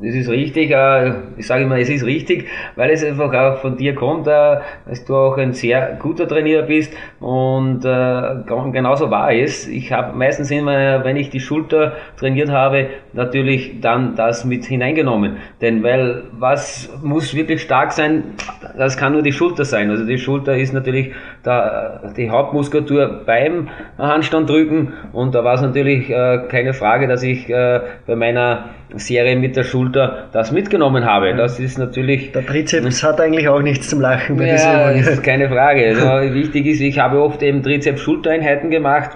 Das 0.00 0.14
ist 0.14 0.28
richtig, 0.28 0.70
äh, 0.70 1.12
ich 1.36 1.46
sage 1.46 1.64
immer, 1.64 1.76
es 1.76 1.88
ist 1.88 2.04
richtig, 2.04 2.46
weil 2.76 2.90
es 2.90 3.04
einfach 3.04 3.32
auch 3.34 3.58
von 3.58 3.76
dir 3.76 3.96
kommt, 3.96 4.28
äh, 4.28 4.58
dass 4.86 5.04
du 5.04 5.16
auch 5.16 5.36
ein 5.38 5.54
sehr 5.54 5.98
guter 6.00 6.28
Trainer 6.28 6.62
bist 6.62 6.94
und 7.18 7.84
äh, 7.84 8.70
genauso 8.72 9.10
war 9.10 9.32
es. 9.32 9.66
Ich 9.66 9.92
habe 9.92 10.16
meistens 10.16 10.52
immer, 10.52 11.04
wenn 11.04 11.16
ich 11.16 11.30
die 11.30 11.40
Schulter 11.40 11.94
trainiert 12.16 12.48
habe, 12.50 12.86
natürlich 13.12 13.80
dann 13.80 14.14
das 14.14 14.44
mit 14.44 14.64
hineingenommen. 14.66 15.38
Denn 15.60 15.82
weil 15.82 16.22
was 16.32 16.96
muss 17.02 17.34
wirklich 17.34 17.62
stark 17.62 17.90
sein, 17.90 18.34
das 18.76 18.96
kann 18.96 19.14
nur 19.14 19.22
die 19.22 19.32
Schulter 19.32 19.64
sein. 19.64 19.90
Also 19.90 20.06
die 20.06 20.18
Schulter 20.18 20.56
ist 20.56 20.72
natürlich 20.72 21.10
da, 21.42 22.12
die 22.16 22.30
Hauptmuskulatur 22.30 23.22
beim 23.26 23.68
Handstand 23.98 24.48
drücken 24.48 24.92
und 25.12 25.34
da 25.34 25.42
war 25.42 25.54
es 25.54 25.62
natürlich 25.62 26.08
keine 26.08 26.72
Frage, 26.72 27.08
dass 27.08 27.22
ich 27.22 27.48
bei 27.48 28.16
meiner 28.16 28.66
Serie 28.96 29.36
mit 29.36 29.56
der 29.56 29.64
Schulter 29.64 29.87
das 29.92 30.52
mitgenommen 30.52 31.04
habe. 31.04 31.34
Das 31.34 31.58
ist 31.58 31.78
natürlich. 31.78 32.32
Der 32.32 32.44
Trizeps 32.44 33.02
hat 33.02 33.20
eigentlich 33.20 33.48
auch 33.48 33.62
nichts 33.62 33.88
zum 33.88 34.00
Lachen 34.00 34.36
bei 34.36 34.46
ja, 34.46 34.54
dieser 34.54 34.90
Übung. 34.92 35.12
ist 35.12 35.22
keine 35.22 35.48
Frage. 35.48 35.88
Also 35.98 36.34
wichtig 36.34 36.66
ist, 36.66 36.80
ich 36.80 36.98
habe 36.98 37.20
oft 37.20 37.42
eben 37.42 37.62
Trizeps-Schultereinheiten 37.62 38.70
gemacht. 38.70 39.10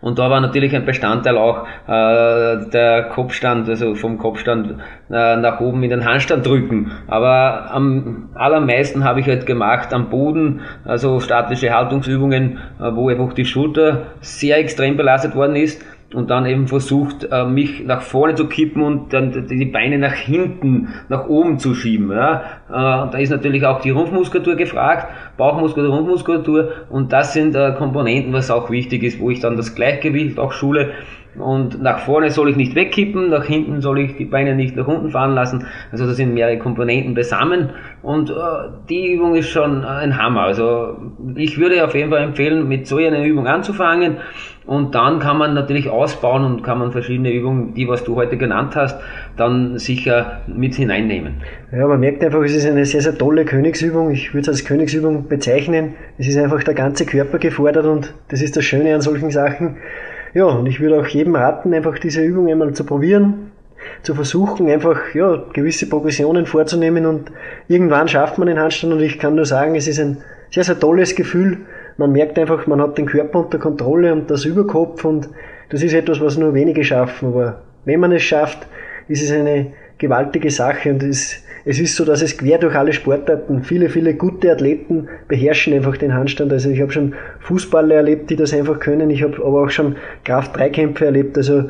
Und 0.00 0.18
da 0.18 0.30
war 0.30 0.40
natürlich 0.40 0.74
ein 0.76 0.84
Bestandteil 0.84 1.36
auch 1.36 1.66
äh, 1.86 2.70
der 2.70 3.08
Kopfstand, 3.12 3.68
also 3.68 3.94
vom 3.94 4.18
Kopfstand 4.18 4.76
äh, 5.10 5.36
nach 5.36 5.60
oben 5.60 5.82
in 5.82 5.90
den 5.90 6.04
Handstand 6.04 6.46
drücken. 6.46 6.92
Aber 7.08 7.70
am 7.72 8.30
allermeisten 8.34 9.04
habe 9.04 9.20
ich 9.20 9.26
halt 9.26 9.46
gemacht 9.46 9.92
am 9.92 10.08
Boden, 10.08 10.60
also 10.84 11.18
statische 11.20 11.74
Haltungsübungen, 11.74 12.58
äh, 12.80 12.94
wo 12.94 13.08
einfach 13.08 13.32
die 13.32 13.44
Schulter 13.44 14.06
sehr 14.20 14.58
extrem 14.58 14.96
belastet 14.96 15.34
worden 15.34 15.56
ist 15.56 15.84
und 16.14 16.30
dann 16.30 16.46
eben 16.46 16.68
versucht, 16.68 17.28
äh, 17.30 17.44
mich 17.44 17.84
nach 17.84 18.00
vorne 18.00 18.34
zu 18.34 18.46
kippen 18.46 18.82
und 18.82 19.12
dann 19.12 19.46
die 19.46 19.64
Beine 19.66 19.98
nach 19.98 20.14
hinten, 20.14 20.88
nach 21.08 21.26
oben 21.26 21.58
zu 21.58 21.74
schieben. 21.74 22.10
Ja. 22.10 22.40
Äh, 22.68 23.10
da 23.10 23.18
ist 23.18 23.30
natürlich 23.30 23.66
auch 23.66 23.80
die 23.80 23.90
Rumpfmuskulatur 23.90 24.56
gefragt, 24.56 25.08
Bauchmuskulatur, 25.36 25.94
Rumpfmuskulatur 25.94 26.72
und 26.88 27.12
das 27.12 27.34
sind 27.34 27.54
äh, 27.54 27.74
Komponenten, 27.76 28.32
was 28.32 28.50
auch 28.50 28.70
wichtig 28.70 29.02
ist, 29.02 29.20
wo 29.20 29.30
ich 29.30 29.40
dann 29.40 29.56
das 29.56 29.74
Gleichgewicht 29.74 30.38
auch 30.38 30.52
schule. 30.52 30.92
Und 31.40 31.82
nach 31.82 32.00
vorne 32.00 32.30
soll 32.30 32.50
ich 32.50 32.56
nicht 32.56 32.74
wegkippen, 32.74 33.30
nach 33.30 33.44
hinten 33.44 33.80
soll 33.80 34.00
ich 34.00 34.16
die 34.16 34.24
Beine 34.24 34.54
nicht 34.54 34.76
nach 34.76 34.86
unten 34.86 35.10
fahren 35.10 35.34
lassen. 35.34 35.66
Also 35.92 36.06
da 36.06 36.12
sind 36.12 36.34
mehrere 36.34 36.58
Komponenten 36.58 37.14
beisammen 37.14 37.70
und 38.02 38.30
äh, 38.30 38.34
die 38.88 39.12
Übung 39.12 39.34
ist 39.34 39.48
schon 39.48 39.84
ein 39.84 40.16
Hammer. 40.22 40.42
Also 40.42 40.96
ich 41.36 41.58
würde 41.58 41.84
auf 41.84 41.94
jeden 41.94 42.10
Fall 42.10 42.22
empfehlen, 42.22 42.68
mit 42.68 42.86
so 42.86 42.96
einer 42.96 43.24
Übung 43.24 43.46
anzufangen 43.46 44.18
und 44.68 44.94
dann 44.94 45.18
kann 45.18 45.38
man 45.38 45.54
natürlich 45.54 45.88
ausbauen 45.88 46.44
und 46.44 46.62
kann 46.62 46.78
man 46.78 46.92
verschiedene 46.92 47.32
Übungen, 47.32 47.72
die 47.72 47.88
was 47.88 48.04
du 48.04 48.16
heute 48.16 48.36
genannt 48.36 48.76
hast, 48.76 49.00
dann 49.38 49.78
sicher 49.78 50.42
mit 50.46 50.74
hineinnehmen. 50.74 51.40
Ja, 51.72 51.86
man 51.86 52.00
merkt 52.00 52.22
einfach, 52.22 52.42
es 52.42 52.54
ist 52.54 52.66
eine 52.66 52.84
sehr, 52.84 53.00
sehr 53.00 53.16
tolle 53.16 53.46
Königsübung. 53.46 54.10
Ich 54.10 54.34
würde 54.34 54.42
es 54.42 54.48
als 54.48 54.64
Königsübung 54.66 55.26
bezeichnen. 55.26 55.94
Es 56.18 56.28
ist 56.28 56.36
einfach 56.36 56.62
der 56.62 56.74
ganze 56.74 57.06
Körper 57.06 57.38
gefordert 57.38 57.86
und 57.86 58.12
das 58.28 58.42
ist 58.42 58.58
das 58.58 58.64
Schöne 58.66 58.94
an 58.94 59.00
solchen 59.00 59.30
Sachen. 59.30 59.78
Ja, 60.34 60.44
und 60.44 60.66
ich 60.66 60.80
würde 60.80 61.00
auch 61.00 61.06
jedem 61.06 61.34
raten, 61.34 61.72
einfach 61.72 61.98
diese 61.98 62.22
Übung 62.22 62.48
einmal 62.48 62.72
zu 62.74 62.84
probieren, 62.84 63.50
zu 64.02 64.14
versuchen, 64.14 64.68
einfach 64.68 65.14
ja, 65.14 65.42
gewisse 65.52 65.88
Progressionen 65.88 66.46
vorzunehmen 66.46 67.06
und 67.06 67.32
irgendwann 67.68 68.08
schafft 68.08 68.38
man 68.38 68.48
den 68.48 68.58
Handstand 68.58 68.92
und 68.92 69.00
ich 69.00 69.18
kann 69.18 69.34
nur 69.34 69.46
sagen, 69.46 69.74
es 69.74 69.86
ist 69.86 70.00
ein 70.00 70.18
sehr, 70.50 70.64
sehr 70.64 70.78
tolles 70.78 71.14
Gefühl, 71.14 71.58
man 71.96 72.12
merkt 72.12 72.38
einfach, 72.38 72.66
man 72.66 72.80
hat 72.80 72.96
den 72.96 73.06
Körper 73.06 73.40
unter 73.40 73.58
Kontrolle 73.58 74.12
und 74.12 74.30
das 74.30 74.44
Überkopf 74.44 75.04
und 75.04 75.28
das 75.70 75.82
ist 75.82 75.92
etwas, 75.92 76.20
was 76.20 76.38
nur 76.38 76.54
wenige 76.54 76.84
schaffen. 76.84 77.28
Aber 77.28 77.62
wenn 77.84 78.00
man 78.00 78.12
es 78.12 78.22
schafft, 78.22 78.66
ist 79.08 79.22
es 79.22 79.32
eine 79.32 79.72
gewaltige 79.98 80.50
Sache 80.50 80.90
und 80.90 81.02
es, 81.02 81.42
es 81.68 81.78
ist 81.78 81.96
so, 81.96 82.06
dass 82.06 82.22
es 82.22 82.38
quer 82.38 82.56
durch 82.56 82.74
alle 82.74 82.94
Sportarten 82.94 83.62
viele, 83.62 83.90
viele 83.90 84.14
gute 84.14 84.50
Athleten 84.50 85.06
beherrschen 85.28 85.74
einfach 85.74 85.98
den 85.98 86.14
Handstand. 86.14 86.50
Also 86.50 86.70
ich 86.70 86.80
habe 86.80 86.90
schon 86.90 87.14
Fußballer 87.40 87.96
erlebt, 87.96 88.30
die 88.30 88.36
das 88.36 88.54
einfach 88.54 88.80
können. 88.80 89.10
Ich 89.10 89.22
habe 89.22 89.36
aber 89.44 89.64
auch 89.64 89.68
schon 89.68 89.96
Kraft-3-Kämpfe 90.24 91.04
erlebt. 91.04 91.36
Also 91.36 91.64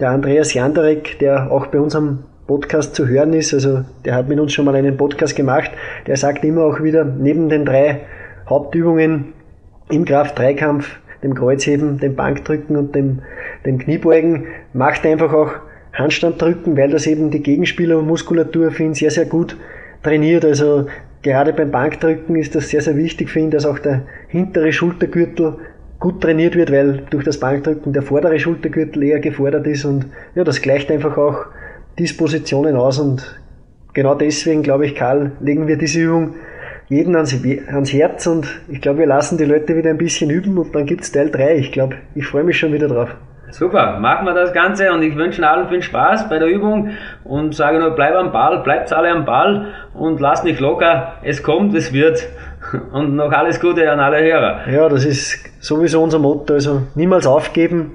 der 0.00 0.10
Andreas 0.10 0.54
Jandarek, 0.54 1.20
der 1.20 1.52
auch 1.52 1.68
bei 1.68 1.78
unserem 1.78 2.24
Podcast 2.48 2.96
zu 2.96 3.06
hören 3.06 3.32
ist, 3.32 3.54
also 3.54 3.84
der 4.04 4.16
hat 4.16 4.28
mit 4.28 4.40
uns 4.40 4.52
schon 4.52 4.64
mal 4.64 4.74
einen 4.74 4.96
Podcast 4.96 5.36
gemacht, 5.36 5.70
der 6.08 6.16
sagt 6.16 6.44
immer 6.44 6.64
auch 6.64 6.82
wieder, 6.82 7.04
neben 7.04 7.48
den 7.48 7.64
drei 7.64 8.00
Hauptübungen 8.50 9.34
im 9.88 10.04
Kraft-3-Kampf, 10.04 10.98
dem 11.22 11.36
Kreuzheben, 11.36 12.00
dem 12.00 12.16
Bankdrücken 12.16 12.76
und 12.76 12.96
dem, 12.96 13.20
dem 13.64 13.78
Kniebeugen, 13.78 14.46
macht 14.72 15.06
einfach 15.06 15.32
auch 15.32 15.52
Handstanddrücken, 15.94 16.76
weil 16.76 16.90
das 16.90 17.06
eben 17.06 17.30
die 17.30 17.42
Gegenspielermuskulatur 17.42 18.70
für 18.70 18.82
ihn 18.82 18.94
sehr, 18.94 19.10
sehr 19.10 19.26
gut 19.26 19.56
trainiert. 20.02 20.44
Also 20.44 20.86
gerade 21.22 21.52
beim 21.52 21.70
Bankdrücken 21.70 22.36
ist 22.36 22.54
das 22.54 22.68
sehr, 22.68 22.80
sehr 22.80 22.96
wichtig 22.96 23.30
für 23.30 23.40
ihn, 23.40 23.50
dass 23.50 23.64
auch 23.64 23.78
der 23.78 24.02
hintere 24.28 24.72
Schultergürtel 24.72 25.56
gut 26.00 26.20
trainiert 26.20 26.54
wird, 26.56 26.70
weil 26.70 27.04
durch 27.10 27.24
das 27.24 27.40
Bankdrücken 27.40 27.92
der 27.92 28.02
vordere 28.02 28.38
Schultergürtel 28.38 29.02
eher 29.02 29.20
gefordert 29.20 29.66
ist 29.66 29.84
und 29.84 30.06
ja, 30.34 30.44
das 30.44 30.60
gleicht 30.60 30.90
einfach 30.90 31.16
auch 31.16 31.46
Dispositionen 31.98 32.76
aus 32.76 32.98
und 32.98 33.40
genau 33.94 34.14
deswegen, 34.14 34.62
glaube 34.62 34.86
ich, 34.86 34.94
Karl, 34.94 35.32
legen 35.40 35.66
wir 35.66 35.78
diese 35.78 36.00
Übung 36.00 36.34
jeden 36.88 37.16
ans, 37.16 37.34
ans 37.68 37.92
Herz 37.92 38.26
und 38.26 38.46
ich 38.68 38.80
glaube, 38.80 38.98
wir 38.98 39.06
lassen 39.06 39.38
die 39.38 39.44
Leute 39.44 39.76
wieder 39.76 39.90
ein 39.90 39.96
bisschen 39.96 40.28
üben 40.28 40.58
und 40.58 40.74
dann 40.74 40.84
gibt 40.84 41.02
es 41.02 41.12
Teil 41.12 41.30
3. 41.30 41.56
Ich 41.56 41.72
glaube, 41.72 41.96
ich 42.14 42.26
freue 42.26 42.44
mich 42.44 42.58
schon 42.58 42.72
wieder 42.72 42.88
drauf. 42.88 43.16
Super, 43.50 43.98
machen 44.00 44.26
wir 44.26 44.34
das 44.34 44.52
Ganze 44.52 44.92
und 44.92 45.02
ich 45.02 45.16
wünsche 45.16 45.48
allen 45.48 45.68
viel 45.68 45.82
Spaß 45.82 46.28
bei 46.28 46.38
der 46.38 46.48
Übung 46.48 46.90
und 47.24 47.54
sage 47.54 47.78
nur, 47.78 47.90
bleib 47.90 48.14
am 48.14 48.32
Ball, 48.32 48.62
bleibt 48.62 48.92
alle 48.92 49.10
am 49.10 49.24
Ball 49.24 49.68
und 49.94 50.20
lasst 50.20 50.44
nicht 50.44 50.60
locker, 50.60 51.14
es 51.22 51.42
kommt, 51.42 51.74
es 51.74 51.92
wird 51.92 52.26
und 52.92 53.14
noch 53.14 53.32
alles 53.32 53.60
Gute 53.60 53.90
an 53.90 54.00
alle 54.00 54.20
Hörer. 54.22 54.68
Ja, 54.70 54.88
das 54.88 55.04
ist 55.04 55.50
sowieso 55.60 56.02
unser 56.02 56.18
Motto, 56.18 56.54
also 56.54 56.82
niemals 56.94 57.26
aufgeben, 57.26 57.92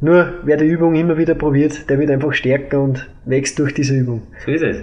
nur 0.00 0.34
wer 0.42 0.56
die 0.56 0.66
Übung 0.66 0.94
immer 0.94 1.16
wieder 1.16 1.34
probiert, 1.34 1.88
der 1.88 1.98
wird 1.98 2.10
einfach 2.10 2.32
stärker 2.32 2.80
und 2.80 3.08
wächst 3.24 3.58
durch 3.58 3.74
diese 3.74 3.94
Übung. 3.94 4.22
So 4.44 4.50
ist 4.50 4.62
es. 4.62 4.82